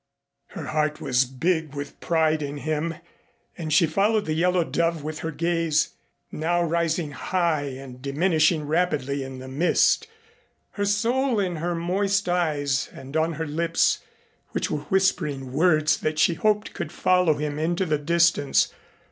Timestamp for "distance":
17.99-18.73